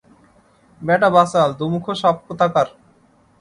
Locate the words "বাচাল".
1.15-1.49